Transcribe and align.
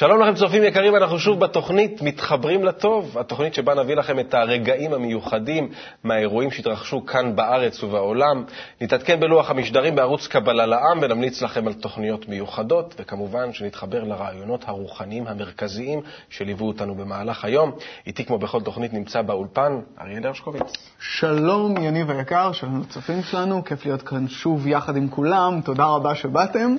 שלום 0.00 0.20
לכם, 0.20 0.34
צופים 0.34 0.64
יקרים, 0.64 0.96
אנחנו 0.96 1.18
שוב 1.18 1.40
בתוכנית 1.40 2.02
מתחברים 2.02 2.64
לטוב, 2.64 3.18
התוכנית 3.18 3.54
שבה 3.54 3.74
נביא 3.74 3.96
לכם 3.96 4.18
את 4.18 4.34
הרגעים 4.34 4.92
המיוחדים 4.92 5.68
מהאירועים 6.04 6.50
שהתרחשו 6.50 7.06
כאן 7.06 7.36
בארץ 7.36 7.82
ובעולם. 7.82 8.44
נתעדכן 8.80 9.20
בלוח 9.20 9.50
המשדרים 9.50 9.94
בערוץ 9.94 10.26
קבלה 10.26 10.66
לעם 10.66 10.98
ונמליץ 11.02 11.42
לכם 11.42 11.66
על 11.66 11.72
תוכניות 11.72 12.28
מיוחדות, 12.28 12.94
וכמובן 12.98 13.52
שנתחבר 13.52 14.04
לרעיונות 14.04 14.64
הרוחניים 14.68 15.26
המרכזיים 15.26 16.00
שליוו 16.30 16.66
אותנו 16.66 16.94
במהלך 16.94 17.44
היום. 17.44 17.72
איתי 18.06 18.24
כמו 18.24 18.38
בכל 18.38 18.60
תוכנית 18.60 18.92
נמצא 18.92 19.22
באולפן 19.22 19.80
אריאל 20.00 20.26
הרשקוביץ. 20.26 20.72
שלום, 21.00 21.76
יניב 21.76 22.10
היקר, 22.10 22.52
שלום 22.52 22.80
לצופים 22.80 23.22
שלנו, 23.22 23.64
כיף 23.64 23.86
להיות 23.86 24.02
כאן 24.02 24.28
שוב 24.28 24.66
יחד 24.66 24.96
עם 24.96 25.08
כולם, 25.08 25.60
תודה 25.64 25.84
רבה 25.84 26.14
שבאתם. 26.14 26.76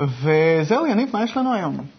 וזהו, 0.00 0.86
יניב, 0.86 1.08
מה 1.12 1.24
יש 1.24 1.36
לנו 1.36 1.54
היום? 1.54 1.96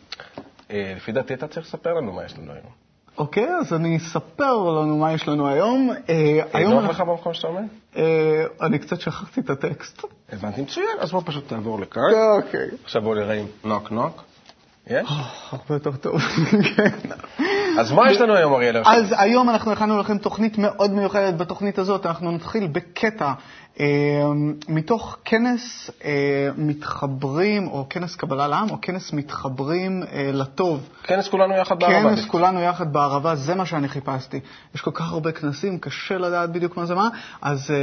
אה, 0.71 0.93
לפי 0.95 1.11
דעתי 1.11 1.33
אתה 1.33 1.47
צריך 1.47 1.67
לספר 1.67 1.93
לנו 1.93 2.13
מה 2.13 2.25
יש 2.25 2.37
לנו 2.37 2.51
היום. 2.51 2.71
אוקיי, 3.17 3.47
אז 3.59 3.73
אני 3.73 3.97
אספר 3.97 4.57
לנו 4.57 4.97
מה 4.97 5.13
יש 5.13 5.27
לנו 5.27 5.47
היום. 5.47 5.89
אה, 6.09 6.39
היום 6.53 6.73
נוח 6.73 6.89
לך 6.89 7.01
במקום 7.01 7.33
שאתה 7.33 7.47
עומד? 7.47 7.63
אה, 7.95 8.43
אני 8.61 8.79
קצת 8.79 8.99
שכחתי 8.99 9.41
את 9.41 9.49
הטקסט. 9.49 10.01
הבנתי 10.31 10.61
מצוין, 10.61 10.97
אז 10.99 11.11
בוא 11.11 11.21
פשוט 11.25 11.47
תעבור 11.47 11.79
לכאן. 11.79 12.01
אוקיי. 12.37 12.67
עכשיו 12.83 13.01
בוא 13.01 13.15
נראה 13.15 13.33
אם 13.33 13.45
נוק 13.63 13.91
נוק. 13.91 14.23
יש? 14.87 15.09
הרבה 15.51 15.75
יותר 15.75 15.91
טוב, 15.91 16.21
כן. 16.75 16.89
אז 17.79 17.91
מה 17.91 18.11
יש 18.11 18.21
לנו 18.21 18.35
היום, 18.35 18.53
אריאל? 18.53 18.77
אז 18.85 19.15
היום 19.17 19.49
אנחנו 19.49 19.71
הכנו 19.71 19.99
לכם 19.99 20.17
תוכנית 20.17 20.57
מאוד 20.57 20.91
מיוחדת. 20.91 21.37
בתוכנית 21.37 21.79
הזאת 21.79 22.05
אנחנו 22.05 22.31
נתחיל 22.31 22.67
בקטע 22.67 23.33
אה, 23.79 23.85
מתוך 24.67 25.17
כנס 25.25 25.91
אה, 26.05 26.49
מתחברים, 26.57 27.67
או 27.67 27.85
כנס 27.89 28.15
קבלה 28.15 28.47
לעם, 28.47 28.69
או 28.69 28.77
כנס 28.81 29.13
מתחברים 29.13 30.03
אה, 30.03 30.29
לטוב. 30.33 30.89
כנס 31.03 31.27
כולנו 31.27 31.53
יחד 31.53 31.79
בערבה. 31.79 32.09
כנס 32.09 32.25
כולנו 32.25 32.61
יחד 32.61 32.93
בערבה, 32.93 33.35
זה 33.35 33.55
מה 33.55 33.65
שאני 33.65 33.87
חיפשתי. 33.87 34.39
יש 34.75 34.81
כל 34.81 34.91
כך 34.93 35.11
הרבה 35.11 35.31
כנסים, 35.31 35.79
קשה 35.79 36.17
לדעת 36.17 36.51
בדיוק 36.51 36.77
מה 36.77 36.85
זה 36.85 36.95
מה. 36.95 37.09
אז 37.41 37.73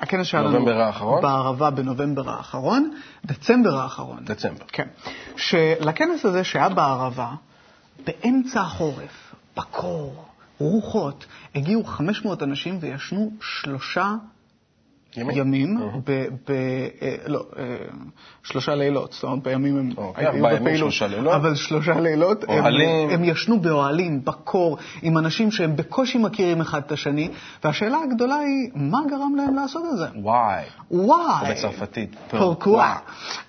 הכנס 0.00 0.26
שהיה 0.26 0.42
לנו... 0.42 0.52
נובמבר 0.52 0.80
האחרון? 0.80 1.22
בערבה 1.22 1.70
בנובמבר 1.70 2.30
האחרון, 2.30 2.90
דצמבר 3.24 3.76
האחרון. 3.76 4.18
דצמבר. 4.24 4.64
כן. 4.72 4.86
שלכנס 5.36 6.24
הזה 6.24 6.44
שהיה 6.44 6.68
בערבה, 6.68 7.28
באמצע 8.04 8.60
החורף, 8.60 9.34
בקור, 9.56 10.24
רוחות, 10.58 11.26
הגיעו 11.54 11.84
500 11.84 12.42
אנשים 12.42 12.78
וישנו 12.80 13.32
שלושה 13.40 14.14
ימים, 15.16 15.36
ימים 15.36 15.78
ב, 16.04 16.10
ב, 16.46 16.50
אה, 17.02 17.16
לא, 17.26 17.46
אה, 17.58 17.64
שלושה 18.42 18.74
לילות, 18.74 19.12
זאת 19.12 19.24
אומרת 19.24 19.42
בימים 19.42 19.78
הם 19.78 19.90
אוקיי, 19.96 20.26
היו 20.26 20.44
בפעילות, 20.60 20.92
אבל 21.34 21.54
שלושה 21.54 22.00
לילות, 22.00 22.44
הם, 22.48 22.64
הם 23.10 23.24
ישנו 23.24 23.60
באוהלים, 23.60 24.24
בקור, 24.24 24.78
עם 25.02 25.18
אנשים 25.18 25.50
שהם 25.50 25.76
בקושי 25.76 26.18
מכירים 26.18 26.60
אחד 26.60 26.82
את 26.86 26.92
השני, 26.92 27.28
והשאלה 27.64 27.98
הגדולה 28.04 28.34
היא, 28.34 28.70
מה 28.74 28.98
גרם 29.10 29.34
להם 29.36 29.54
לעשות 29.54 29.82
את 29.92 29.98
זה? 29.98 30.06
וואי. 30.22 30.64
וואי. 30.90 31.50
בצרפתית. 31.50 32.16
פורקווה. 32.30 32.98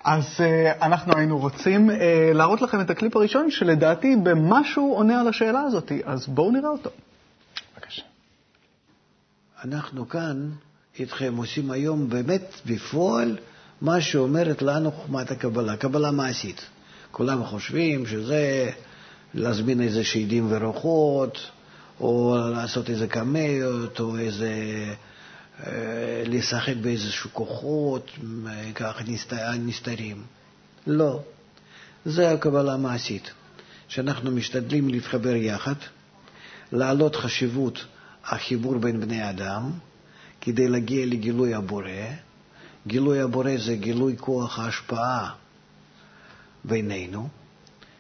אז 0.04 0.40
אנחנו 0.82 1.14
היינו 1.16 1.38
רוצים 1.38 1.90
להראות 2.34 2.62
לכם 2.62 2.82
את 2.82 2.90
הקליפ 2.90 3.16
הראשון, 3.16 3.52
שלדעתי 3.52 4.16
במשהו 4.24 4.94
עונה 4.96 5.22
על 5.22 5.28
השאלה 5.28 5.62
הזאת, 5.62 5.92
אז 6.06 6.28
בואו 6.28 6.52
נראה 6.52 6.70
אותו. 6.70 6.90
בבקשה. 7.76 8.02
אנחנו 9.66 10.10
כאן... 10.10 10.50
איתכם 11.00 11.36
עושים 11.38 11.72
היום 11.72 12.10
באמת 12.10 12.62
בפועל 12.66 13.38
מה 13.82 14.02
שאומרת 14.02 14.62
לנו 14.62 14.92
חוכמת 14.92 15.32
הקבלה, 15.32 15.78
קבלה 15.78 16.12
מעשית. 16.12 16.62
כולם 17.12 17.46
חושבים 17.46 18.06
שזה 18.06 18.70
להזמין 19.34 19.82
איזה 19.82 20.04
שדים 20.04 20.48
ורוחות, 20.50 21.38
או 22.00 22.38
לעשות 22.54 22.90
איזה 22.90 23.08
קמיות, 23.08 24.00
או 24.00 24.18
איזה... 24.18 24.54
אה, 25.68 26.24
לשחק 26.26 26.74
באיזשהו 26.82 27.30
כוחות, 27.34 28.12
ככה 28.76 29.04
נסתרים. 29.60 30.24
לא. 30.88 31.20
זה 32.06 32.32
הקבלה 32.32 32.74
המעשית, 32.74 33.32
שאנחנו 33.88 34.32
משתדלים 34.32 34.90
להתחבר 34.90 35.36
יחד, 35.36 35.74
להעלות 36.72 37.16
חשיבות 37.16 37.86
החיבור 38.26 38.78
בין 38.78 39.00
בני 39.00 39.30
אדם, 39.30 39.72
כדי 40.42 40.68
להגיע 40.68 41.06
לגילוי 41.06 41.54
הבורא. 41.54 41.92
גילוי 42.88 43.22
הבורא 43.22 43.52
זה 43.66 43.76
גילוי 43.76 44.16
כוח 44.18 44.60
ההשפעה 44.60 45.32
בינינו, 46.64 47.30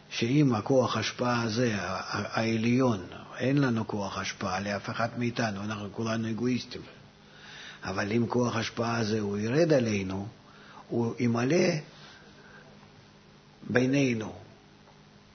שאם 0.09 0.55
הכוח 0.55 0.97
ההשפעה 0.97 1.41
הזה, 1.41 1.75
העליון, 1.77 2.99
אין 3.37 3.57
לנו 3.57 3.87
כוח 3.87 4.17
השפעה 4.17 4.59
לאף 4.59 4.89
אחד 4.89 5.09
מאיתנו, 5.17 5.63
אנחנו 5.63 5.87
כולנו 5.91 6.29
אגואיסטים. 6.29 6.81
אבל 7.83 8.11
אם 8.11 8.25
כוח 8.27 8.55
ההשפעה 8.55 8.97
הזה 8.97 9.19
הוא 9.19 9.37
ירד 9.37 9.73
עלינו, 9.73 10.27
הוא 10.89 11.13
ימלא 11.19 11.67
בינינו 13.69 14.33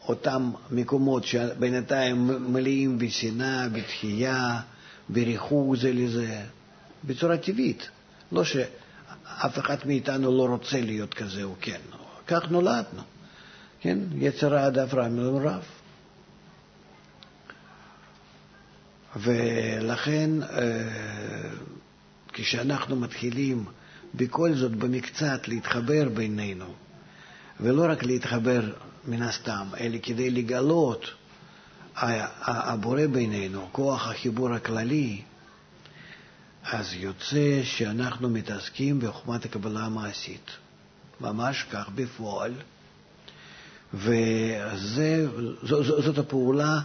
אותם 0.09 0.51
מקומות 0.71 1.25
שבינתיים 1.25 2.27
מלאים 2.53 2.99
בשנאה, 2.99 3.69
בתחייה, 3.69 4.61
בריחוק 5.09 5.77
זה 5.77 5.93
לזה. 5.93 6.43
בצורה 7.07 7.37
טבעית. 7.37 7.89
לא 8.33 8.45
שאף 8.45 9.59
אחד 9.59 9.77
מאיתנו 9.85 10.37
לא 10.39 10.47
רוצה 10.47 10.81
להיות 10.81 11.15
כזה 11.15 11.43
או 11.43 11.55
כן. 11.61 11.81
כך 12.27 12.51
נולדנו. 12.51 13.03
כן? 13.81 13.99
יצר 14.15 14.55
העד 14.55 14.79
רע 14.79 15.09
מלמרב. 15.09 15.63
ולכן, 19.17 20.31
אה, 20.43 20.49
כשאנחנו 22.33 22.97
מתחילים 22.97 23.65
בכל 24.15 24.55
זאת 24.55 24.73
במקצת 24.73 25.49
להתחבר 25.49 26.09
בינינו, 26.09 26.75
ולא 27.61 27.87
רק 27.89 28.03
להתחבר 28.03 28.73
מן 29.05 29.23
הסתם, 29.23 29.67
אלא 29.81 29.99
כדי 30.03 30.31
לגלות 30.31 31.07
הבורא 31.97 33.07
בינינו, 33.07 33.69
כוח 33.73 34.09
החיבור 34.09 34.55
הכללי, 34.55 35.23
אז 36.73 36.95
יוצא 36.95 37.61
שאנחנו 37.65 38.31
מתעסקים 38.31 39.01
בחוכמת 39.01 39.45
הקבלה 39.45 39.81
המעשית. 39.81 40.51
ממש 41.21 41.67
כך 41.73 41.89
בפועל. 41.95 42.53
וזאת 43.95 45.29
הפעולה 46.19 46.81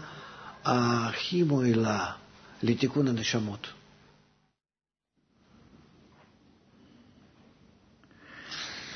הכי 0.65 1.43
מועילה 1.43 2.11
לתיקון 2.63 3.07
הנשמות. 3.07 3.67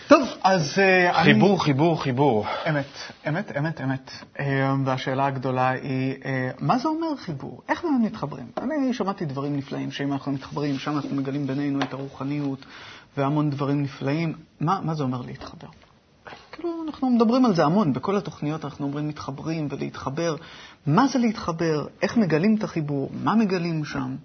טוב, 0.08 0.28
אז 0.44 0.74
uh, 0.74 1.14
חיבור, 1.24 1.50
אני... 1.50 1.60
חיבור, 1.60 2.04
חיבור. 2.04 2.46
אמת, 2.70 2.86
אמת, 3.28 3.58
אמת, 3.58 3.82
אמת. 3.82 4.12
Uh, 4.38 4.42
והשאלה 4.86 5.26
הגדולה 5.26 5.70
היא, 5.70 6.14
uh, 6.14 6.26
מה 6.60 6.78
זה 6.78 6.88
אומר 6.88 7.16
חיבור? 7.18 7.62
איך 7.70 7.84
באמת 7.84 8.12
מתחברים? 8.12 8.46
אני 8.58 8.94
שמעתי 8.94 9.26
דברים 9.26 9.58
נפלאים, 9.58 9.92
שאם 9.92 10.14
אנחנו 10.14 10.32
מתחברים, 10.32 10.80
שם 10.80 10.96
אנחנו 10.96 11.16
מגלים 11.16 11.48
בינינו 11.48 11.82
את 11.82 11.94
הרוחניות 11.94 12.66
והמון 13.18 13.50
דברים 13.50 13.84
נפלאים. 13.84 14.34
מה, 14.60 14.80
מה 14.84 14.94
זה 14.94 15.04
אומר 15.04 15.22
להתחבר? 15.22 15.68
כאילו, 16.52 16.70
אנחנו 16.88 17.10
מדברים 17.10 17.46
על 17.46 17.56
זה 17.56 17.66
המון, 17.66 17.94
בכל 17.94 18.18
התוכניות 18.18 18.66
אנחנו 18.66 18.86
אומרים 18.86 19.08
מתחברים 19.08 19.68
ולהתחבר. 19.72 20.36
מה 20.86 21.08
זה 21.08 21.20
להתחבר? 21.20 21.88
איך 22.02 22.18
מגלים 22.18 22.56
את 22.56 22.64
החיבור? 22.64 23.10
מה 23.24 23.36
מגלים 23.36 23.86
שם? 23.86 24.16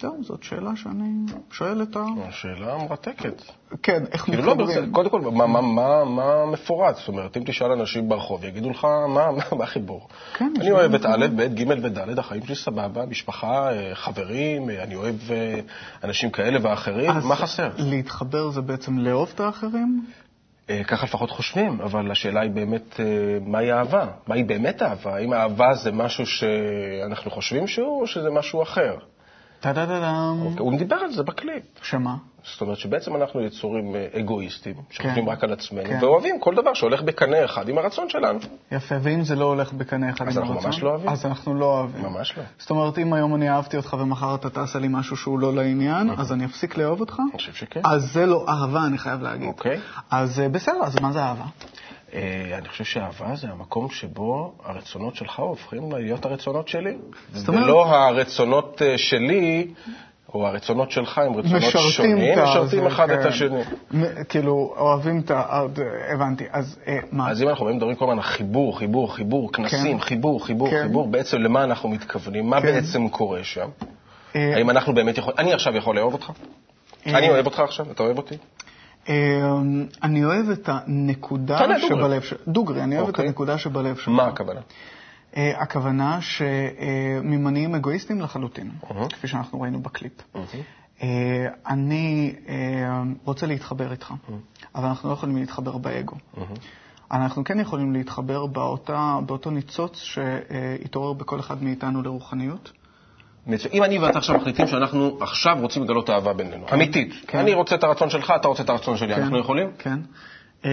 זהו, 0.00 0.24
זאת 0.24 0.42
שאלה 0.42 0.76
שאני 0.76 1.10
שואל 1.50 1.82
את 1.82 1.96
ה... 1.96 2.04
שאלה 2.30 2.78
מרתקת. 2.78 3.42
כן, 3.82 4.04
איך 4.12 4.22
כאילו 4.24 4.42
מתחברים? 4.42 4.84
לא, 4.84 4.92
קודם 4.92 5.10
כל, 5.10 5.20
מה, 5.20 5.46
מה, 5.46 5.60
מה, 5.60 6.04
מה 6.04 6.46
מפורט? 6.46 6.96
זאת 6.96 7.08
אומרת, 7.08 7.36
אם 7.36 7.42
תשאל 7.46 7.72
אנשים 7.72 8.08
ברחוב, 8.08 8.44
יגידו 8.44 8.70
לך, 8.70 8.84
מה, 8.84 9.26
מה 9.56 9.64
החיבור? 9.64 10.08
כן, 10.34 10.52
אני 10.60 10.70
אוהב 10.70 10.94
את 10.94 11.06
א', 11.06 11.26
ב', 11.36 11.42
ג' 11.42 11.68
וד', 11.68 12.18
החיים 12.18 12.46
שלי 12.46 12.54
סבבה, 12.54 13.06
משפחה, 13.06 13.72
אה, 13.72 13.94
חברים, 13.94 14.70
אה, 14.70 14.82
אני 14.82 14.94
אוהב 14.94 15.16
אה, 15.30 15.60
אנשים 16.04 16.30
כאלה 16.30 16.58
ואחרים, 16.62 17.10
מה 17.24 17.36
חסר? 17.36 17.70
להתחבר 17.78 18.50
זה 18.50 18.60
בעצם 18.60 18.98
לאהוב 18.98 19.30
את 19.34 19.40
האחרים? 19.40 20.04
ככה 20.86 21.06
לפחות 21.06 21.30
חושבים, 21.30 21.80
אבל 21.80 22.10
השאלה 22.10 22.40
היא 22.40 22.50
באמת, 22.50 23.00
מהי 23.46 23.72
אהבה? 23.72 24.06
מהי 24.26 24.44
באמת 24.44 24.82
אהבה? 24.82 25.14
האם 25.14 25.32
אהבה 25.32 25.74
זה 25.74 25.92
משהו 25.92 26.26
שאנחנו 26.26 27.30
חושבים 27.30 27.66
שהוא, 27.66 28.00
או 28.00 28.06
שזה 28.06 28.30
משהו 28.30 28.62
אחר? 28.62 28.96
טה-דה-דה-דם. 29.60 30.38
אוקיי, 30.42 30.58
הוא 30.58 30.78
דיבר 30.78 30.96
על 30.96 31.12
זה 31.12 31.22
בקליפ. 31.22 31.64
שמה? 31.82 32.16
זאת 32.52 32.60
אומרת 32.60 32.78
שבעצם 32.78 33.16
אנחנו 33.16 33.42
יצורים 33.42 33.94
אה, 33.94 34.06
אגואיסטים, 34.20 34.74
שחושבים 34.90 35.24
כן. 35.24 35.30
רק 35.30 35.44
על 35.44 35.52
עצמנו, 35.52 35.84
כן. 35.88 35.98
ואוהבים 36.02 36.40
כל 36.40 36.54
דבר 36.54 36.74
שהולך 36.74 37.02
בקנה 37.02 37.44
אחד 37.44 37.68
עם 37.68 37.78
הרצון 37.78 38.08
שלנו. 38.08 38.38
יפה, 38.72 38.94
ואם 39.02 39.24
זה 39.24 39.34
לא 39.34 39.44
הולך 39.44 39.72
בקנה 39.72 40.10
אחד 40.10 40.22
עם 40.22 40.28
הרצון? 40.28 40.42
אז 40.42 40.50
אנחנו 40.50 40.68
ממש 40.68 40.82
לא 40.82 40.90
אוהבים. 40.90 41.08
אז 41.08 41.26
אנחנו 41.26 41.54
לא 41.54 41.64
אוהבים. 41.64 42.02
ממש 42.02 42.38
לא. 42.38 42.42
זאת 42.58 42.70
אומרת, 42.70 42.98
אם 42.98 43.12
היום 43.12 43.34
אני 43.34 43.50
אהבתי 43.50 43.76
אותך 43.76 43.96
ומחר 44.00 44.34
אתה 44.34 44.50
תעשה 44.50 44.78
לי 44.78 44.88
משהו 44.90 45.16
שהוא 45.16 45.38
לא 45.38 45.54
לעניין, 45.54 46.06
נכון. 46.06 46.20
אז 46.20 46.32
אני 46.32 46.44
אפסיק 46.44 46.76
לאהוב 46.76 47.00
אותך? 47.00 47.20
אני 47.20 47.38
חושב 47.38 47.52
שכן. 47.52 47.80
אז 47.84 48.12
זה 48.12 48.26
לא 48.26 48.46
אהבה, 48.48 48.86
אני 48.86 48.98
חייב 48.98 49.22
להגיד. 49.22 49.48
אוקיי. 49.48 49.80
אז 50.10 50.40
אה, 50.40 50.48
בסדר, 50.48 50.82
אז 50.82 51.00
מה 51.00 51.12
זה 51.12 51.22
אהבה? 51.22 51.44
אה, 52.14 52.58
אני 52.58 52.68
חושב 52.68 52.84
שאהבה 52.84 53.36
זה 53.36 53.48
המקום 53.48 53.90
שבו 53.90 54.52
הרצונות 54.64 55.16
שלך 55.16 55.38
הופכים 55.38 55.92
להיות 55.92 56.24
הרצונות 56.24 56.68
שלי. 56.68 56.96
זאת 57.32 57.48
אומרת- 57.48 57.64
ולא 57.64 57.86
הרצונות 57.86 58.82
אה, 58.82 58.98
שלי, 58.98 59.66
או 60.34 60.46
הרצונות 60.46 60.90
שלך 60.90 61.18
הם 61.18 61.36
רצונות 61.36 61.62
שונים, 61.90 62.38
משרתים 62.42 62.86
אחד 62.86 63.10
את 63.10 63.22
כן. 63.22 63.28
השני. 63.28 63.62
כאילו, 64.28 64.74
אוהבים 64.76 65.20
את 65.20 65.30
ה... 65.30 65.62
הבנתי. 66.14 66.44
אז 66.50 66.78
אה, 66.86 66.98
מה? 67.12 67.30
אז 67.30 67.42
אם 67.42 67.48
אנחנו 67.48 67.66
מדברים 67.66 67.96
כל 67.96 68.04
הזמן 68.04 68.16
על 68.16 68.22
חיבור, 68.22 68.78
חיבור, 68.78 69.14
חיבור, 69.14 69.52
כנסים, 69.52 69.98
כן. 69.98 70.04
חיבור, 70.04 70.46
חיבור, 70.46 70.70
כן. 70.70 70.82
חיבור, 70.82 71.08
בעצם 71.08 71.38
למה 71.38 71.64
אנחנו 71.64 71.88
מתכוונים? 71.88 72.50
מה. 72.50 72.60
בעצם 72.60 73.08
קורה 73.08 73.44
שם? 73.44 73.68
האם 74.34 74.70
אנחנו 74.70 74.94
באמת 74.94 75.18
יכולים... 75.18 75.38
אני 75.38 75.52
עכשיו 75.52 75.76
יכול 75.76 75.96
לאהוב 75.96 76.12
אותך? 76.12 76.32
אני 77.06 77.30
אוהב 77.30 77.46
אותך 77.46 77.60
עכשיו? 77.60 77.86
אתה 77.90 78.02
אוהב 78.02 78.16
אותי? 78.16 78.36
אה, 79.08 79.14
אני 80.02 80.24
אוהב 80.24 80.50
את 80.50 80.68
הנקודה. 80.72 81.58
שבלב 81.88 82.22
ש... 82.22 82.34
דוגרי, 82.48 82.82
אני 82.82 82.96
אוהב 82.96 83.08
את 83.08 83.14
אוקיי. 83.14 83.26
הנקודה 83.26 83.58
שבלב 83.58 83.96
שלך. 83.96 84.08
מה 84.08 84.26
הכוונה? 84.26 84.60
אה, 85.36 85.62
הכוונה 85.62 86.18
שממניעים 86.20 87.74
אגואיסטים 87.74 88.20
לחלוטין, 88.20 88.70
אהה. 88.90 89.08
כפי 89.08 89.28
שאנחנו 89.28 89.60
ראינו 89.60 89.80
בקליפ. 89.80 90.12
אה, 91.02 91.46
אני 91.66 92.34
אה, 92.48 93.02
רוצה 93.24 93.46
להתחבר 93.46 93.92
איתך, 93.92 94.14
אבל 94.74 94.88
אנחנו 94.88 95.08
לא 95.08 95.14
יכולים 95.14 95.36
להתחבר 95.36 95.78
באגו. 95.78 96.16
אנחנו 97.10 97.44
כן 97.44 97.60
יכולים 97.60 97.92
להתחבר 97.92 98.46
באותה, 98.46 99.18
באותו 99.26 99.50
ניצוץ 99.50 99.96
שהתעורר 99.98 101.12
בכל 101.12 101.40
אחד 101.40 101.62
מאיתנו 101.62 102.02
לרוחניות. 102.02 102.72
אם 103.72 103.84
אני 103.84 103.98
ואתה 103.98 104.18
עכשיו 104.18 104.36
מחליטים 104.36 104.66
שאנחנו 104.66 105.18
עכשיו 105.20 105.56
רוצים 105.60 105.82
לגלות 105.82 106.10
אהבה 106.10 106.32
בינינו, 106.32 106.66
אמיתית. 106.72 107.14
כן. 107.26 107.38
אני 107.38 107.54
רוצה 107.54 107.74
את 107.74 107.84
הרצון 107.84 108.10
שלך, 108.10 108.32
אתה 108.36 108.48
רוצה 108.48 108.62
את 108.62 108.68
הרצון 108.68 108.96
שלי, 108.96 109.14
אנחנו 109.14 109.38
יכולים? 109.38 109.70
כן. 109.78 109.98
אה, 110.64 110.70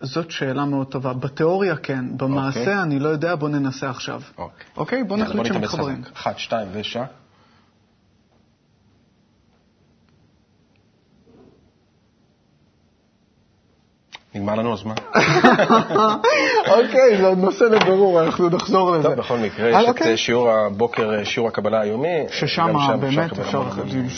זאת 0.00 0.30
שאלה 0.30 0.64
מאוד 0.64 0.86
טובה. 0.86 1.12
בתיאוריה 1.12 1.76
כן, 1.76 2.04
במעשה 2.16 2.60
אוקיי. 2.60 2.82
אני 2.82 2.98
לא 2.98 3.08
יודע, 3.08 3.34
בוא 3.34 3.48
ננסה 3.48 3.90
עכשיו. 3.90 4.22
אוקיי. 4.38 4.66
אוקיי? 4.76 5.04
בוא 5.04 5.16
נחליט 5.16 5.46
שמתחברים. 5.46 6.02
אחת, 6.14 6.38
שתיים 6.38 6.68
ושע. 6.72 7.04
נגמר 14.40 14.54
לנו 14.54 14.72
הזמן. 14.72 14.94
אוקיי, 16.68 17.16
זה 17.16 17.26
עוד 17.26 17.38
נושא 17.38 17.64
לבירור, 17.64 18.22
אנחנו 18.22 18.48
נחזור 18.48 18.90
לזה. 18.90 19.08
טוב, 19.08 19.14
בכל 19.14 19.38
מקרה, 19.38 19.66
אה, 19.66 19.70
יש 19.70 19.84
את 19.84 19.88
אוקיי. 19.88 20.10
אה, 20.10 20.16
שיעור 20.16 20.50
הבוקר, 20.50 21.14
אה, 21.14 21.24
שיעור 21.24 21.48
הקבלה 21.48 21.80
היומי. 21.80 22.24
ששם 22.30 22.72
באמת 23.00 23.38
אפשר 23.38 23.62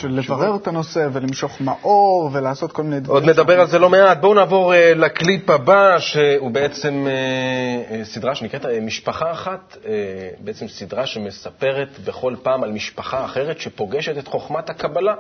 לברר 0.05 0.57
את 0.57 0.67
הנושא 0.67 1.09
ולמשוך 1.13 1.61
מאור 1.61 2.31
ולעשות 2.33 2.73
כל 2.73 2.83
מיני 2.83 3.01
דברים. 3.01 3.23
עוד 3.23 3.31
נדבר 3.31 3.61
על 3.61 3.67
זה 3.67 3.79
לא 3.79 3.91
מעט. 3.91 4.21
בואו 4.21 4.35
נעבור 4.35 4.75
אה, 4.75 4.95
לקליפ 4.95 5.51
הבא, 5.51 5.99
שהוא 5.99 6.51
בעצם 6.51 7.07
אה, 7.07 7.97
אה, 7.97 8.05
סדרה 8.05 8.35
שנקראת 8.35 8.67
אה, 8.67 8.81
משפחה 8.81 9.33
אחת, 9.33 9.77
אה, 9.87 9.93
בעצם 10.41 10.69
סדרה 10.69 11.07
שמספרת 11.07 11.89
בכל 12.05 12.35
פעם 12.43 12.63
על 12.63 12.73
משפחה 12.73 13.25
אחרת 13.25 13.61
שפוגשת 13.61 14.19
את 14.19 14.29
חוכמת 14.29 14.71
הקבלה. 14.71 15.15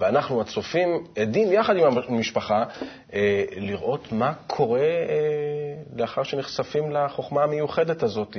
ואנחנו 0.00 0.40
הצופים 0.40 0.88
עדים 1.18 1.52
יחד 1.52 1.76
עם 1.76 1.84
המשפחה 2.08 2.64
אה, 3.14 3.44
לראות 3.56 4.12
מה 4.12 4.32
קורה 4.46 4.80
אה, 4.80 5.14
לאחר 5.96 6.22
שנחשפים 6.22 6.90
לחוכמה 6.90 7.42
המיוחדת 7.42 8.02
הזאת. 8.02 8.36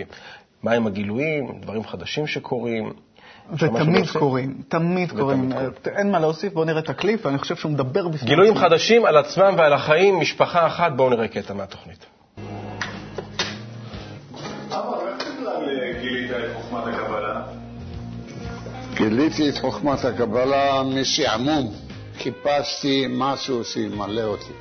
מהם 0.64 0.88
הגילויים, 0.88 1.60
דברים 1.62 1.84
חדשים 1.84 2.28
שקורים. 2.28 2.94
ותמיד? 3.54 4.08
קורים, 4.20 4.62
תמיד 4.68 5.12
קורים. 5.12 5.52
קורים. 5.52 5.72
אין 5.96 6.12
מה 6.12 6.20
להוסיף, 6.20 6.54
בואו 6.54 6.66
נראה 6.66 6.80
את 6.80 6.90
הקליפ, 6.90 7.26
ואני 7.26 7.38
חושב 7.38 7.56
שהוא 7.56 7.72
מדבר 7.72 8.08
בפני 8.08 8.28
גילויים. 8.28 8.58
חדשים 8.58 9.06
על 9.06 9.18
עצמם 9.18 9.54
ועל 9.58 9.74
החיים, 9.74 10.20
משפחה 10.20 10.68
אחת, 10.68 10.92
בואו 10.96 11.10
נראה 11.10 11.28
קטע 11.28 11.54
מהתוכנית. 11.54 12.06
גיליתי 18.98 19.50
את 19.50 19.58
חוכמת 19.58 20.06
הקבלה 20.06 20.84
משעמום. 20.84 21.74
חיפשתי 22.18 23.06
משהו 23.10 23.64
שימלא 23.64 24.22
אותי. 24.22 24.54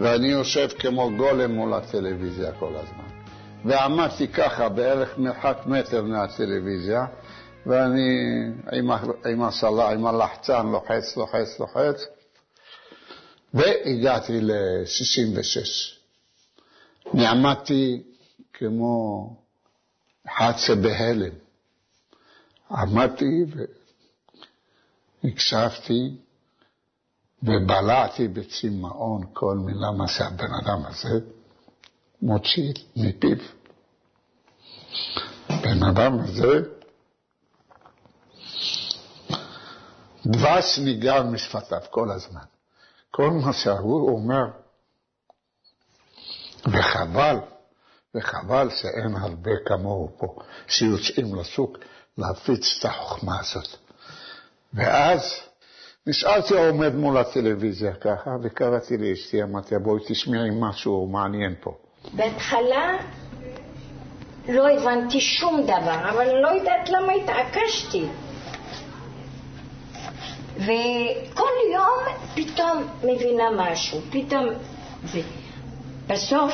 ואני 0.00 0.28
יושב 0.28 0.68
כמו 0.78 1.10
גולם 1.16 1.52
מול 1.52 1.74
הטלוויזיה 1.74 2.52
כל 2.52 2.76
הזמן. 2.76 3.04
ועמדתי 3.64 4.28
ככה 4.28 4.68
בערך 4.68 5.18
מרחק 5.18 5.58
מטר 5.66 6.02
מהטלוויזיה, 6.02 7.06
ואני 7.66 8.08
עם, 8.72 8.90
עם, 9.26 9.42
הסלה, 9.42 9.90
עם 9.90 10.06
הלחצן 10.06 10.66
לוחץ, 10.66 11.16
לוחץ, 11.16 11.60
לוחץ, 11.60 12.04
והגעתי 13.54 14.40
ל-66. 14.40 15.66
נעמדתי 17.14 18.02
כמו 18.52 19.26
אחד 20.28 20.52
שבהלם. 20.56 21.32
עמדתי 22.70 23.44
והקשבתי 25.24 26.10
ובלעתי 27.42 28.28
בצמאון 28.28 29.22
כל 29.32 29.56
מילה 29.56 29.90
מה 29.90 30.08
שהבן 30.08 30.54
אדם 30.62 30.86
הזה 30.86 31.20
מוציא 32.22 32.72
מפיו. 32.96 33.36
בן 35.48 35.82
אדם 35.82 36.18
הזה, 36.20 36.60
דבש 40.26 40.78
ניגר 40.78 41.22
משפתיו 41.22 41.80
כל 41.90 42.10
הזמן. 42.10 42.40
כל 43.10 43.30
מה 43.30 43.52
שהוא 43.52 44.10
אומר, 44.10 44.44
וחבל, 46.66 47.36
וחבל 48.14 48.70
שאין 48.70 49.16
הרבה 49.16 49.50
כמוהו 49.66 50.10
פה, 50.18 50.36
שיוצאים 50.68 51.34
לשוק 51.34 51.78
להפיץ 52.18 52.78
את 52.78 52.84
החוכמה 52.84 53.40
הזאת. 53.40 53.76
ואז 54.74 55.49
נשארתי 56.06 56.54
עומד 56.58 56.94
מול 56.94 57.16
הטלוויזיה 57.18 57.92
ככה, 57.94 58.30
וקראתי 58.42 58.96
לאשתי, 58.96 59.42
אמרתי, 59.42 59.78
בואי 59.78 60.02
תשמעי 60.08 60.50
משהו 60.60 61.06
מעניין 61.06 61.54
פה. 61.60 61.74
בהתחלה 62.12 62.96
לא 64.48 64.68
הבנתי 64.68 65.20
שום 65.20 65.62
דבר, 65.62 66.10
אבל 66.10 66.26
לא 66.42 66.48
יודעת 66.48 66.88
למה 66.88 67.12
התעקשתי. 67.12 68.06
וכל 70.56 71.52
יום 71.74 72.16
פתאום 72.34 72.86
מבינה 73.04 73.44
משהו, 73.56 74.00
פתאום... 74.10 74.46
בסוף 76.06 76.52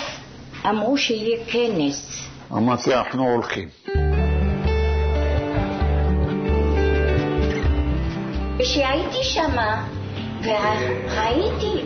אמרו 0.68 0.98
שיהיה 0.98 1.44
כנס. 1.46 2.28
אמרתי, 2.52 2.94
אנחנו 2.94 3.32
הולכים. 3.32 3.68
כשהייתי 8.66 9.22
שמה 9.22 9.86
וראיתי 10.40 11.84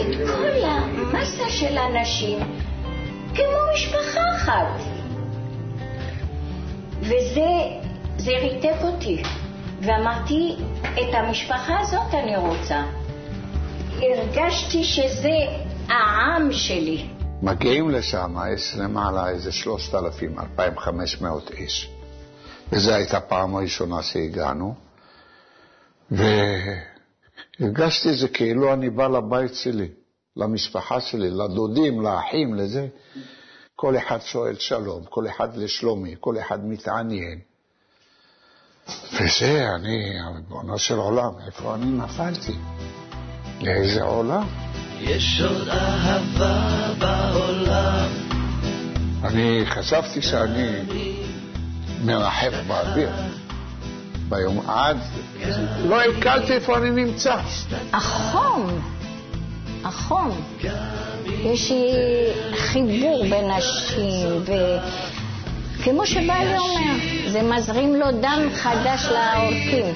את 0.00 0.28
כל 0.28 0.64
המסה 0.64 1.48
של 1.48 1.78
אנשים 1.78 2.38
כמו 3.34 3.58
משפחה 3.74 4.20
אחת. 4.36 4.80
וזה 7.00 7.50
זה 8.16 8.30
ריתק 8.30 8.76
אותי, 8.82 9.22
ואמרתי, 9.80 10.56
את 10.82 11.14
המשפחה 11.14 11.80
הזאת 11.80 12.14
אני 12.14 12.36
רוצה. 12.36 12.82
הרגשתי 13.96 14.84
שזה 14.84 15.38
העם 15.88 16.52
שלי. 16.52 17.08
מגיעים 17.42 17.90
לשם, 17.90 18.36
יש 18.54 18.76
למעלה 18.76 19.28
איזה 19.28 19.52
3,000, 19.52 20.38
2,500 20.38 21.50
איש. 21.50 21.90
וזו 22.72 22.92
הייתה 22.92 23.20
פעם 23.20 23.54
הראשונה 23.56 24.02
שהגענו. 24.02 24.89
והרגשתי 26.10 28.16
זה 28.16 28.28
כאילו 28.28 28.72
אני 28.72 28.90
בא 28.90 29.08
לבית 29.08 29.54
שלי, 29.54 29.88
למשפחה 30.36 31.00
שלי, 31.00 31.30
לדודים, 31.30 32.00
לאחים, 32.00 32.54
לזה. 32.54 32.88
כל 33.76 33.96
אחד 33.96 34.18
שואל 34.20 34.54
שלום, 34.58 35.04
כל 35.04 35.26
אחד 35.26 35.56
לשלומי, 35.56 36.14
כל 36.20 36.38
אחד 36.38 36.66
מתעניין. 36.66 37.38
וזה, 39.12 39.66
אני, 39.74 40.12
ריבונו 40.36 40.78
של 40.78 40.96
עולם, 40.96 41.32
איפה 41.46 41.74
אני 41.74 41.86
נפלתי? 41.86 42.52
לאיזה 43.60 44.02
עולם? 44.02 44.46
יש 45.00 45.40
עוד 45.40 45.68
אהבה 45.68 46.94
בעולם, 46.98 48.08
אני 49.24 49.62
חשבתי 49.66 50.22
שאני 50.22 50.82
מרחף 52.04 52.52
באוויר. 52.68 53.10
ביום 54.30 54.70
עד, 54.70 54.96
כן. 55.40 55.64
לא 55.88 56.02
הקלתי 56.02 56.52
איפה 56.52 56.76
אני 56.76 56.90
נמצא. 56.90 57.36
החום, 57.92 58.80
החום. 59.84 60.40
כן. 60.60 60.74
יש 61.26 61.72
חיבור 62.54 63.22
בין 63.30 63.50
נשים, 63.50 64.44
וכמו 65.80 66.06
שבעלי 66.06 66.58
אומר, 66.58 66.94
זה 67.28 67.42
מזרים 67.42 67.94
לו 67.94 68.10
דם 68.10 68.42
חדש 68.54 69.04
לעורקים. 69.04 69.94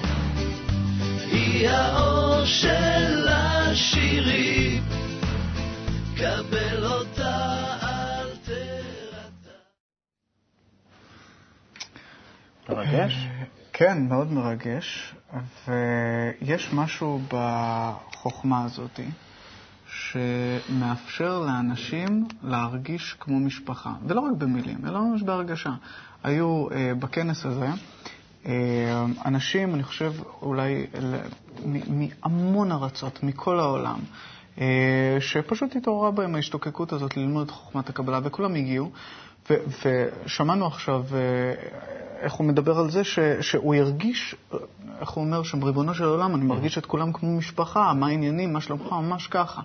היא 1.30 1.68
האור 1.68 2.44
של 2.44 3.28
השירים, 3.28 4.82
קבל 6.16 6.84
אותה 6.84 7.54
על 7.80 8.26
תרתה. 8.44 9.50
מרגש. 12.68 13.14
כן, 13.76 14.06
מאוד 14.08 14.32
מרגש, 14.32 15.14
ויש 15.68 16.72
משהו 16.72 17.20
בחוכמה 17.28 18.64
הזאת 18.64 19.00
שמאפשר 19.86 21.40
לאנשים 21.40 22.24
להרגיש 22.42 23.16
כמו 23.20 23.40
משפחה, 23.40 23.92
ולא 24.06 24.20
רק 24.20 24.32
במילים, 24.38 24.78
אלא 24.86 25.00
ממש 25.00 25.22
בהרגשה. 25.22 25.70
היו 26.22 26.66
אה, 26.70 26.92
בכנס 26.98 27.46
הזה 27.46 27.68
אה, 28.46 29.04
אנשים, 29.24 29.74
אני 29.74 29.82
חושב, 29.82 30.12
אולי 30.42 30.86
מהמון 31.88 32.72
ארצות, 32.72 33.22
מכל 33.22 33.60
העולם, 33.60 33.98
אה, 34.60 35.16
שפשוט 35.20 35.76
התעוררה 35.76 36.10
בהם 36.10 36.34
ההשתוקקות 36.34 36.92
הזאת 36.92 37.16
ללמוד 37.16 37.46
את 37.46 37.50
חוכמת 37.50 37.88
הקבלה, 37.88 38.20
וכולם 38.24 38.54
הגיעו. 38.54 38.90
ו- 39.50 39.86
ושמענו 40.24 40.66
עכשיו 40.66 41.04
אה, 41.12 41.54
איך 42.20 42.32
הוא 42.32 42.46
מדבר 42.46 42.78
על 42.78 42.90
זה 42.90 43.04
ש- 43.04 43.18
שהוא 43.40 43.74
הרגיש, 43.74 44.34
איך 45.00 45.10
הוא 45.10 45.24
אומר 45.24 45.42
שם, 45.42 45.64
ריבונו 45.64 45.94
של 45.94 46.04
עולם, 46.04 46.34
אני 46.34 46.44
מרגיש 46.44 46.78
את 46.78 46.86
כולם 46.86 47.12
כמו 47.12 47.36
משפחה, 47.36 47.92
מה 47.94 48.06
העניינים, 48.06 48.52
מה 48.52 48.60
שלומך, 48.60 48.92
ממש 48.92 49.26
ככה. 49.26 49.62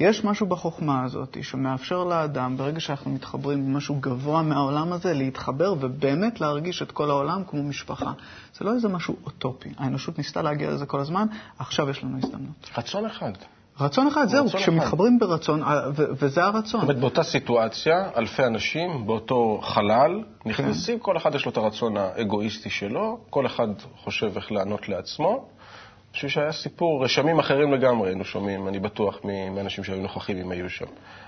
יש 0.00 0.24
משהו 0.24 0.46
בחוכמה 0.46 1.04
הזאת 1.04 1.36
שמאפשר 1.42 2.04
לאדם, 2.04 2.56
ברגע 2.56 2.80
שאנחנו 2.80 3.10
מתחברים 3.10 3.58
עם 3.58 3.76
משהו 3.76 3.94
גבוה 3.94 4.42
מהעולם 4.42 4.92
הזה, 4.92 5.14
להתחבר 5.14 5.74
ובאמת 5.80 6.40
להרגיש 6.40 6.82
את 6.82 6.92
כל 6.92 7.10
העולם 7.10 7.42
כמו 7.46 7.62
משפחה. 7.62 8.12
זה 8.58 8.64
לא 8.64 8.74
איזה 8.74 8.88
משהו 8.88 9.16
אוטופי. 9.24 9.68
האנושות 9.78 10.18
ניסתה 10.18 10.42
להגיע 10.42 10.70
לזה 10.70 10.86
כל 10.86 11.00
הזמן, 11.00 11.26
עכשיו 11.58 11.90
יש 11.90 12.04
לנו 12.04 12.18
הזדמנות. 12.22 12.70
רצון 12.78 13.06
אחד. 13.06 13.32
רצון 13.80 14.06
אחד, 14.06 14.28
זהו, 14.28 14.46
כשמתחברים 14.48 15.18
ברצון, 15.18 15.62
אה, 15.62 15.80
וזה 15.94 16.44
הרצון. 16.44 16.80
זאת 16.80 16.82
אומרת, 16.82 16.98
באותה 16.98 17.22
סיטואציה, 17.22 18.10
אלפי 18.16 18.44
אנשים 18.44 19.06
באותו 19.06 19.60
חלל 19.62 20.24
נכנסים, 20.46 20.98
כל 20.98 21.16
אחד 21.16 21.34
יש 21.34 21.44
לו 21.44 21.50
את 21.50 21.56
הרצון 21.56 21.96
האגואיסטי 21.96 22.70
שלו, 22.70 23.18
כל 23.30 23.46
אחד 23.46 23.68
חושב 23.96 24.36
איך 24.36 24.52
לענות 24.52 24.88
לעצמו. 24.88 25.30
אני 25.30 26.12
חושב 26.12 26.28
שהיה 26.28 26.52
סיפור, 26.52 27.04
רשמים 27.04 27.38
אחרים 27.38 27.72
לגמרי 27.72 28.08
היינו 28.08 28.24
שומעים, 28.24 28.68
אני 28.68 28.78
בטוח, 28.78 29.18
מאנשים 29.54 29.84
שהיו 29.84 30.02
נוכחים 30.02 30.38
אם 30.38 30.50
היו 30.50 30.70
שם. 30.70 30.86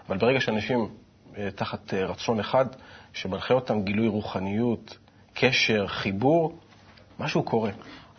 אבל 0.08 0.16
ברגע 0.16 0.40
שאנשים 0.40 0.88
אה, 1.36 1.48
תחת 1.54 1.94
אה, 1.94 2.06
רצון 2.06 2.40
אחד, 2.40 2.66
שמנחה 3.12 3.54
אותם 3.54 3.82
גילוי 3.82 4.08
רוחניות, 4.08 4.98
קשר, 5.34 5.86
חיבור, 5.86 6.58
משהו 7.20 7.42
קורה. 7.42 7.70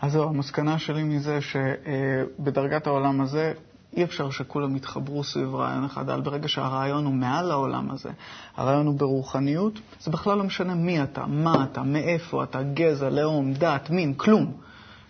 אז 0.01 0.11
זהו, 0.11 0.29
המסקנה 0.29 0.79
שלי 0.79 1.03
מזה 1.03 1.39
שבדרגת 1.41 2.87
העולם 2.87 3.21
הזה 3.21 3.53
אי 3.97 4.03
אפשר 4.03 4.29
שכולם 4.29 4.75
יתחברו 4.75 5.23
סביב 5.23 5.55
רעיון 5.55 5.85
אחד, 5.85 6.09
אבל 6.09 6.21
ברגע 6.21 6.47
שהרעיון 6.47 7.05
הוא 7.05 7.13
מעל 7.13 7.51
העולם 7.51 7.91
הזה, 7.91 8.09
הרעיון 8.57 8.85
הוא 8.85 8.95
ברוחניות, 8.95 9.79
זה 9.99 10.11
בכלל 10.11 10.37
לא 10.37 10.43
משנה 10.43 10.75
מי 10.75 11.03
אתה, 11.03 11.25
מה 11.25 11.63
אתה, 11.71 11.83
מאיפה 11.83 12.43
אתה, 12.43 12.63
גזע, 12.73 13.09
לאום, 13.09 13.53
דת, 13.53 13.89
מין, 13.89 14.13
כלום. 14.13 14.51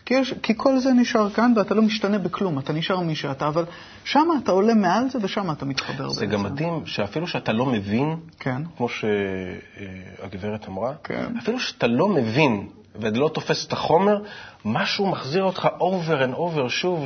כי, 0.06 0.14
יש, 0.14 0.34
כי 0.44 0.54
כל 0.58 0.80
זה 0.80 0.94
נשאר 0.94 1.30
כאן 1.30 1.54
ואתה 1.56 1.74
לא 1.76 1.82
משתנה 1.82 2.18
בכלום, 2.18 2.60
אתה 2.60 2.74
נשאר 2.74 3.00
מי 3.00 3.16
שאתה, 3.16 3.48
אבל 3.48 3.66
שם 4.04 4.28
אתה 4.44 4.52
עולה 4.52 4.74
מעל 4.74 5.10
זה 5.10 5.20
ושם 5.22 5.52
אתה 5.52 5.66
מתחבר 5.66 6.10
זה 6.10 6.26
גם 6.26 6.44
מדהים 6.44 6.86
שאפילו 6.86 7.28
שאתה 7.28 7.54
לא 7.54 7.66
מבין, 7.66 8.16
כן. 8.40 8.62
כמו 8.78 8.88
שהגברת 8.90 10.68
אמרה, 10.68 10.94
כן. 11.04 11.38
אפילו 11.38 11.60
שאתה 11.60 11.88
לא 11.88 12.10
מבין 12.10 12.68
ולא 12.96 13.30
תופס 13.34 13.68
את 13.68 13.74
החומר, 13.74 14.18
משהו 14.66 15.08
מחזיר 15.08 15.44
אותך 15.44 15.68
over 15.80 16.30
and 16.30 16.36
over 16.36 16.70
שוב 16.70 17.06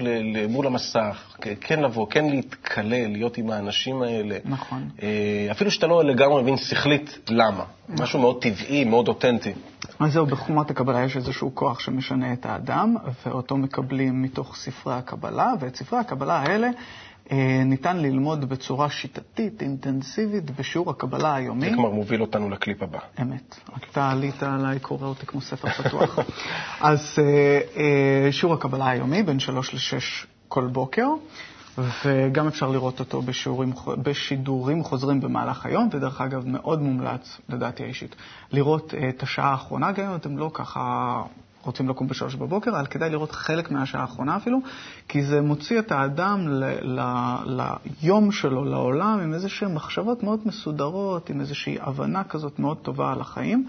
מול 0.50 0.68
המסך. 0.68 1.36
כן 1.62 1.80
לבוא, 1.80 2.08
כן 2.10 2.26
להתקלל, 2.26 3.08
להיות 3.12 3.38
עם 3.38 3.50
האנשים 3.50 4.02
האלה. 4.02 4.38
נכון. 4.46 4.90
אה, 5.04 5.48
אפילו 5.52 5.72
שאתה 5.72 5.88
לא 5.88 6.04
לגמרי 6.04 6.42
מבין 6.42 6.58
שכלית 6.58 7.20
למה. 7.30 7.64
משהו 7.90 8.20
מאוד 8.20 8.42
טבעי, 8.42 8.84
מאוד 8.86 9.08
אותנטי. 9.08 9.54
אז 10.00 10.14
זהו, 10.14 10.26
בחומת 10.26 10.72
הקבלה 10.72 11.04
יש 11.04 11.18
איזשהו 11.18 11.52
כוח 11.56 11.80
שמשנה 11.80 12.34
את 12.34 12.46
האדם, 12.46 12.96
ואותו 13.26 13.58
מקבלים 13.58 14.22
מתוך 14.22 14.56
ספרי 14.56 14.94
הקבלה, 14.94 15.52
ואת 15.60 15.76
ספרי 15.76 16.00
הקבלה 16.00 16.38
האלה 16.38 16.70
ניתן 17.66 17.98
ללמוד 17.98 18.50
בצורה 18.50 18.90
שיטתית, 18.90 19.62
אינטנסיבית, 19.62 20.52
בשיעור 20.60 20.90
הקבלה 20.90 21.36
היומי. 21.36 21.70
זה 21.70 21.76
כבר 21.76 21.90
מוביל 21.90 22.22
אותנו 22.22 22.50
לקליפ 22.50 22.84
הבא. 22.84 23.00
אמת. 23.22 23.60
אתה 23.92 24.12
עלית 24.12 24.44
עליי, 24.44 24.80
קורא 24.80 25.08
אותי 25.08 25.26
כמו 25.26 25.42
ספר 25.42 25.70
פתוח. 25.70 26.20
אז 26.82 27.16
אה, 27.20 27.60
אה, 27.78 28.32
שיעור 28.32 28.54
הקבלה 28.54 28.90
היומי, 28.90 29.24
בין 29.24 29.40
שלוש 29.40 29.74
לשש 29.74 30.28
כל 30.48 30.68
בוקר, 30.68 31.08
וגם 31.78 32.48
אפשר 32.48 32.70
לראות 32.70 33.00
אותו 33.00 33.22
בשיעורים, 33.22 33.74
בשידורים 34.04 34.84
חוזרים 34.84 35.22
במהלך 35.22 35.66
היום, 35.66 35.90
ודרך 35.92 36.22
אגב, 36.22 36.48
מאוד 36.48 36.82
מומלץ, 36.82 37.42
לדעתי 37.50 37.84
האישית, 37.84 38.16
לראות 38.52 38.94
אה, 38.94 39.10
את 39.10 39.24
השעה 39.24 39.52
האחרונה, 39.52 39.92
גם 39.92 40.10
אם 40.10 40.16
אתם 40.16 40.38
לא 40.38 40.52
ככה 40.54 41.22
רוצים 41.66 41.90
לקום 41.90 42.08
בשלוש 42.08 42.36
בבוקר, 42.36 42.72
אבל 42.72 42.86
כדאי 42.86 43.10
לראות 43.10 43.32
חלק 43.32 43.72
מהשעה 43.72 44.02
האחרונה 44.02 44.36
אפילו, 44.38 44.60
כי 45.08 45.24
זה 45.24 45.42
מוציא 45.42 45.80
את 45.80 45.92
האדם 45.92 46.48
ל, 46.48 46.64
ל, 46.82 47.02
ליום 47.46 48.32
שלו, 48.32 48.66
לעולם, 48.66 49.20
עם 49.24 49.34
איזה 49.34 49.50
שהן 49.50 49.74
מחשבות 49.74 50.24
מאוד 50.24 50.40
מסודרות, 50.46 51.30
עם 51.30 51.42
איזושהי 51.42 51.78
הבנה 51.82 52.24
כזאת 52.24 52.60
מאוד 52.60 52.78
טובה 52.78 53.12
על 53.12 53.22
החיים, 53.22 53.68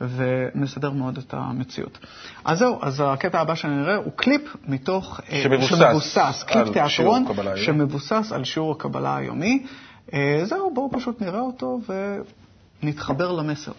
ומסדר 0.00 0.90
מאוד 0.90 1.18
את 1.18 1.34
המציאות. 1.34 1.98
אז 2.44 2.58
זהו, 2.58 2.78
אז 2.82 3.02
הקטע 3.06 3.40
הבא 3.40 3.54
שנראה 3.54 3.96
הוא 3.96 4.12
קליפ 4.16 4.56
מתוך... 4.68 5.20
אה, 5.32 5.42
שמבוסס 5.42 5.68
שמבוסס, 5.68 6.44
קליפ 6.46 6.68
תיאטרון. 6.72 7.24
שמבוסס 7.56 8.32
על 8.32 8.44
שיעור 8.44 8.72
הקבלה 8.72 9.16
היומי. 9.16 9.66
אה, 10.12 10.40
זהו, 10.44 10.74
בואו 10.74 10.90
פשוט 10.92 11.22
נראה 11.22 11.40
אותו 11.40 11.80
ונתחבר 12.82 13.32
למסר. 13.32 13.72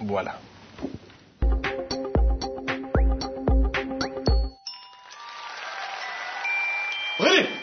וואלה. 0.00 0.32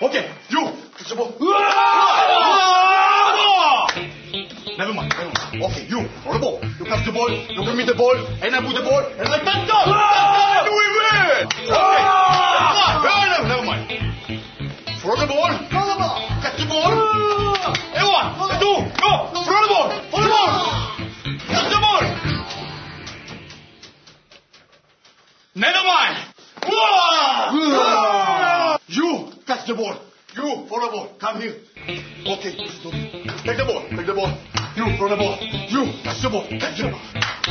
Okay, 0.01 0.33
you. 0.49 0.61
Ball. 1.15 1.29
Never 4.77 4.93
mind, 4.93 5.13
never 5.13 5.29
mind. 5.29 5.61
Okay, 5.61 5.85
you. 5.85 6.09
Throw 6.23 6.33
the 6.33 6.39
ball. 6.39 6.59
You 6.79 6.85
catch 6.85 7.05
the 7.05 7.11
ball. 7.11 7.29
You 7.29 7.61
give 7.63 7.75
me 7.75 7.85
the 7.85 7.93
ball. 7.93 8.17
And 8.41 8.55
I 8.55 8.65
put 8.65 8.73
the 8.73 8.81
ball. 8.81 9.05
And 9.05 9.29
I 9.29 9.37
touch 9.45 9.67
down. 9.69 9.85
Touchdown. 9.85 10.73
We 10.73 10.85
win. 10.97 11.45
Okay. 11.45 12.01
Ah, 12.01 13.45
never, 13.45 13.61
mind. 13.61 13.85
Throw 15.01 15.15
the 15.21 15.27
ball. 15.27 15.53
Ball. 30.91 31.07
Come 31.19 31.41
here. 31.41 31.55
Okay, 32.27 32.51
to. 32.51 32.91
Take 33.43 33.57
the 33.57 33.65
ball. 33.65 33.87
Take 33.89 34.05
the 34.05 34.13
ball. 34.13 34.37
You 34.75 34.95
throw 34.97 35.09
the 35.09 35.15
ball. 35.15 35.37
You 35.41 35.91
catch 36.03 36.21
the 36.21 36.29
ball. 36.29 36.45
Catch 36.47 36.77
the 36.77 36.89
ball. 36.91 37.01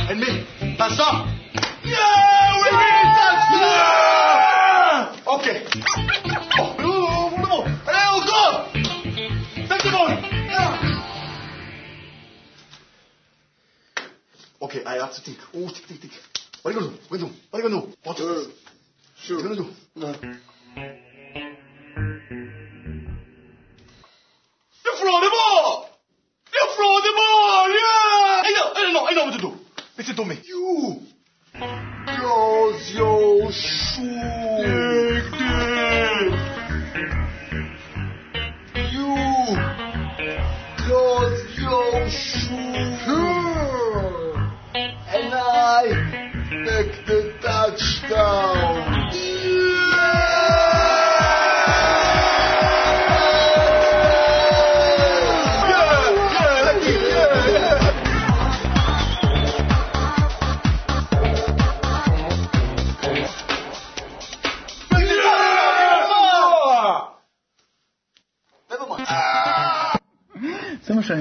And 0.09 0.19
me. 0.19 0.45
That's 0.77 0.99
up. 0.99 1.27
Yeah, 1.83 2.55
we 2.61 2.69
win. 2.71 3.05
That's 3.17 3.45
yeah. 3.51 4.31
Okay. 5.35 5.65
Oh, 6.59 6.73
throw 6.77 7.41
the 7.41 7.47
ball. 7.49 7.65
Hey, 7.65 8.05
oh, 8.09 8.21
go. 8.29 8.41
Take 9.67 9.83
the 9.83 9.91
ball. 9.91 10.09
Yeah. 10.09 10.99
Okay, 14.61 14.83
I 14.85 14.95
have 14.95 15.13
to 15.15 15.21
think. 15.21 15.37
Oh, 15.55 15.67
think, 15.67 15.87
think, 15.87 16.01
think. 16.01 16.13
What 16.61 16.71
are 16.71 16.79
you 16.79 16.79
gonna 16.79 16.91
do? 16.91 17.01
What 17.09 17.19
are 17.19 17.63
you 17.63 17.69
gonna 17.69 17.81
do? 17.81 17.93
What 18.03 18.19
are 18.19 18.23
you 18.23 18.29
gonna 18.29 18.45
do? 18.45 18.53
What 19.25 19.29
are 19.29 19.43
you 19.43 19.43
gonna 19.43 19.55
do? 19.55 20.27
You 20.27 20.50
called 40.91 41.33
Yoshua. 41.55 42.51
And 44.75 45.33
I 45.33 45.83
expected 46.35 47.30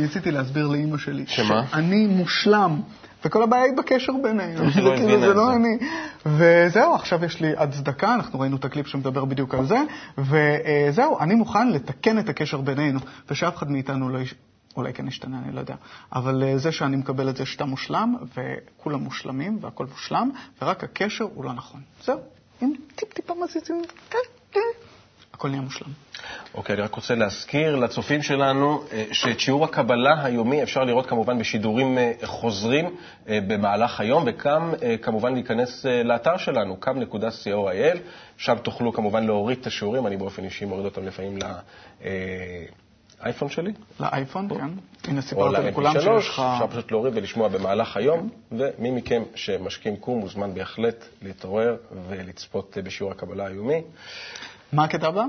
שאני 0.01 0.09
ניסיתי 0.09 0.31
להסביר 0.31 0.67
לאימא 0.67 0.99
שלי. 0.99 1.25
שמה? 1.27 1.67
שאני 1.67 2.07
מושלם. 2.07 2.81
וכל 3.25 3.43
הבעיה 3.43 3.65
היא 3.65 3.77
בקשר 3.77 4.13
בינינו. 4.23 4.63
איך 4.65 4.77
היא 4.77 4.85
זה 4.85 4.91
לא 4.91 4.97
כאילו, 4.97 5.21
זה 5.21 5.35
לא? 5.35 5.53
אני. 5.53 5.79
וזהו, 6.27 6.95
עכשיו 6.95 7.25
יש 7.25 7.41
לי 7.41 7.57
הצדקה, 7.57 8.15
אנחנו 8.15 8.41
ראינו 8.41 8.57
את 8.57 8.65
הקליפ 8.65 8.87
שמדבר 8.87 9.25
בדיוק 9.25 9.55
על 9.55 9.67
זה, 9.67 9.79
וזהו, 10.19 11.19
אני 11.21 11.35
מוכן 11.35 11.69
לתקן 11.69 12.19
את 12.19 12.29
הקשר 12.29 12.61
בינינו, 12.61 13.01
ושאף 13.31 13.57
אחד 13.57 13.71
מאיתנו 13.71 14.09
לא... 14.09 14.19
יש... 14.19 14.35
אולי 14.77 14.93
כן 14.93 15.09
ישתנה, 15.09 15.39
אני 15.45 15.55
לא 15.55 15.61
יודע. 15.61 15.75
אבל 16.13 16.43
אה, 16.43 16.59
זה 16.59 16.73
שאני 16.73 16.97
מקבל 16.97 17.29
את 17.29 17.37
זה 17.37 17.47
שאתה 17.47 17.65
מושלם, 17.65 18.15
וכולם 18.37 19.01
מושלמים, 19.01 19.59
והכל 19.61 19.87
מושלם, 19.87 20.31
ורק 20.63 20.85
הקשר 20.85 21.25
הוא 21.35 21.45
לא 21.45 21.53
נכון. 21.53 21.81
זהו, 22.05 22.21
אם 22.63 22.73
טיפ-טיפה 22.95 23.35
מזיזים, 23.45 23.83
כן, 24.11 24.19
כן, 24.53 24.90
הכל 25.41 25.49
נהיה 25.49 25.61
מושלם. 25.63 25.89
אוקיי, 26.55 26.75
אני 26.75 26.83
רק 26.83 26.95
רוצה 26.95 27.15
להזכיר 27.15 27.77
לצופים 27.77 28.23
שלנו 28.23 28.83
אה, 28.93 29.05
שאת 29.13 29.41
שיעור 29.41 29.65
הקבלה 29.65 30.25
היומי 30.25 30.63
אפשר 30.63 30.85
לראות 30.85 31.07
כמובן 31.07 31.39
בשידורים 31.39 31.99
אה, 31.99 32.13
חוזרים 32.25 32.97
אה, 33.29 33.39
במהלך 33.47 34.01
היום, 34.01 34.25
וגם 34.27 34.75
כמובן 35.03 35.35
להיכנס 35.35 35.87
לאתר 36.05 36.37
שלנו, 36.37 36.77
kam.co.il, 36.85 37.99
שם 38.37 38.57
תוכלו 38.63 38.93
כמובן 38.93 39.25
להוריד 39.25 39.59
את 39.61 39.67
השיעורים, 39.67 40.07
אני 40.07 40.17
באופן 40.17 40.45
אישי 40.45 40.65
מוריד 40.65 40.85
אותם 40.85 41.07
לפעמים 41.07 41.39
לאייפון 43.21 43.49
שלי. 43.49 43.73
לאייפון, 44.01 44.49
כן. 44.49 44.69
הנה 45.05 45.17
או 45.17 45.23
סיפרת 45.23 45.65
לכולם 45.65 45.97
ל-MP3, 45.97 46.03
שיש 46.03 46.29
לך... 46.29 46.43
אפשר 46.55 46.67
פשוט 46.67 46.91
להוריד 46.91 47.17
ולשמוע 47.17 47.49
במהלך 47.49 47.97
היום, 47.97 48.29
ומי 48.53 48.91
מכם 48.91 49.23
שמשכים 49.35 49.97
קום 49.97 50.19
מוזמן 50.19 50.55
בהחלט 50.55 51.05
להתעורר 51.23 51.77
ולצפות 52.09 52.79
בשיעור 52.85 53.13
הקבלה 53.13 53.47
היומי. 53.47 53.83
מה 54.73 54.85
הקטע 54.85 55.09
הבא? 55.09 55.25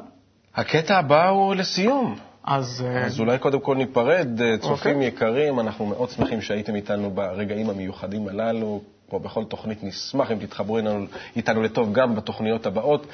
הקטע 0.55 0.98
הבא 0.98 1.29
הוא 1.29 1.55
לסיום. 1.55 2.15
אז... 2.43 2.86
אה, 2.88 3.05
אז 3.05 3.19
אולי 3.19 3.38
קודם 3.39 3.60
כל 3.60 3.75
ניפרד, 3.75 4.41
אה, 4.41 4.57
צופים 4.57 4.95
אוקיי. 4.95 5.07
יקרים, 5.07 5.60
אנחנו 5.60 5.86
מאוד 5.86 6.10
שמחים 6.10 6.41
שהייתם 6.41 6.75
איתנו 6.75 7.12
ברגעים 7.12 7.69
המיוחדים 7.69 8.27
הללו. 8.27 8.81
כמו 9.10 9.19
בכל 9.19 9.43
תוכנית, 9.43 9.83
נשמח 9.83 10.31
אם 10.31 10.38
תתחברו 10.38 10.77
איתנו, 10.77 11.05
איתנו 11.36 11.62
לטוב 11.62 11.93
גם 11.93 12.15
בתוכניות 12.15 12.65
הבאות. 12.65 13.07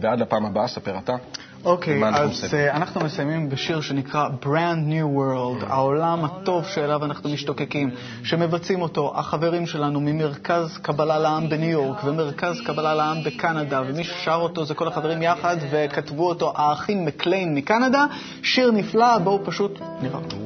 ועד 0.00 0.20
לפעם 0.20 0.46
הבאה, 0.46 0.68
ספר 0.68 0.98
אתה. 0.98 1.16
אוקיי, 1.64 2.02
אנחנו 2.08 2.24
אז 2.24 2.44
uh, 2.44 2.76
אנחנו 2.76 3.00
מסיימים 3.00 3.48
בשיר 3.48 3.80
שנקרא 3.80 4.28
Brand 4.42 4.90
New 4.90 5.18
World, 5.18 5.66
העולם 5.68 6.24
הטוב 6.24 6.66
שאליו 6.66 7.04
אנחנו 7.04 7.30
משתוקקים, 7.30 7.90
שמבצעים 8.24 8.80
אותו 8.82 9.12
החברים 9.16 9.66
שלנו 9.66 10.00
ממרכז 10.00 10.78
קבלה 10.82 11.18
לעם 11.18 11.48
בניו 11.48 11.70
יורק 11.70 12.04
ומרכז 12.04 12.60
קבלה 12.66 12.94
לעם 12.94 13.24
בקנדה, 13.24 13.82
ומי 13.86 14.04
ששר 14.04 14.34
אותו 14.34 14.64
זה 14.64 14.74
כל 14.74 14.88
החברים 14.88 15.22
יחד, 15.22 15.56
וכתבו 15.70 16.28
אותו 16.28 16.52
האחים 16.56 17.04
מקליין 17.04 17.54
מקנדה, 17.54 18.04
שיר 18.42 18.70
נפלא, 18.70 19.18
בואו 19.18 19.40
פשוט 19.44 19.80
נראה 20.02 20.18
אותו. 20.18 20.36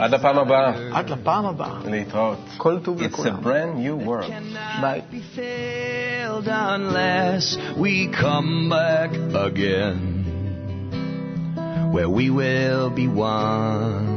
עד 0.00 0.14
הפעם 0.14 0.38
הבאה, 0.38 0.72
עד 0.92 1.10
לפעם 1.10 1.46
הבאה, 1.46 1.74
להתראות. 1.84 2.38
כל 2.56 2.78
טוב 2.82 2.98
It's 3.00 3.02
a 3.02 3.04
לכולם. 3.04 3.36
brand 3.42 3.78
new 3.78 4.06
world. 4.08 4.32
ביי. 4.80 5.00
Failed 6.44 6.80
unless 6.80 7.56
we 7.76 8.08
come 8.08 8.68
back 8.68 9.12
again, 9.34 10.22
where 11.92 12.08
we 12.08 12.30
will 12.30 12.90
be 12.90 13.08
one 13.08 14.12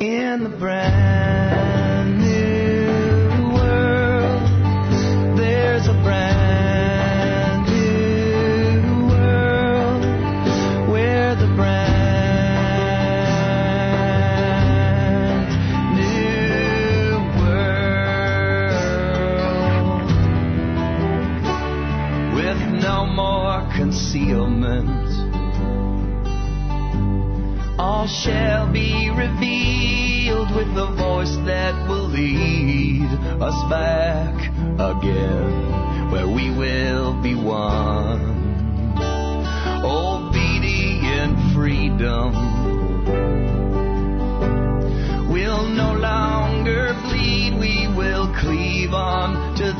in 0.00 0.44
the 0.44 0.50
brand 0.58 2.18
new 2.18 3.54
world. 3.54 4.48
There's 5.38 5.86
a 5.86 5.94
brand 6.02 6.45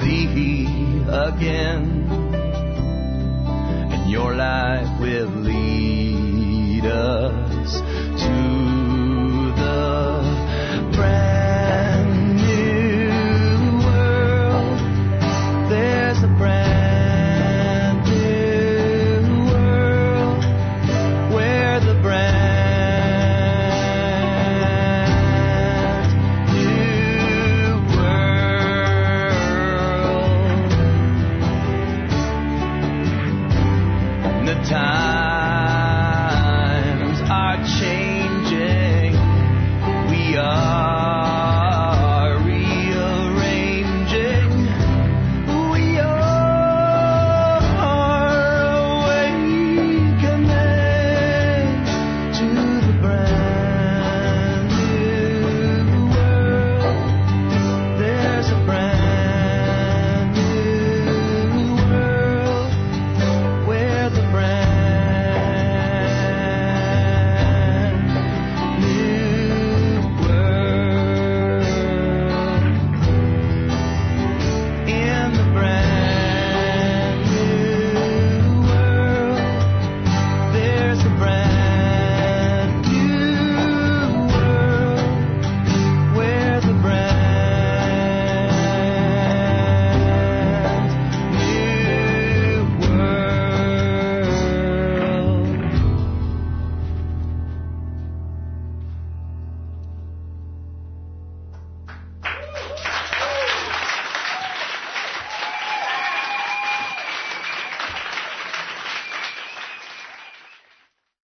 thee 0.00 1.02
again. 1.08 2.08
And 3.92 4.10
your 4.10 4.34
light 4.34 4.96
will 5.00 5.28
lead 5.28 6.84
us 6.84 7.45